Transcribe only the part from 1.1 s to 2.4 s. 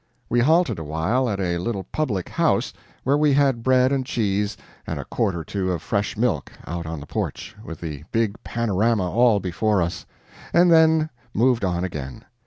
at a little public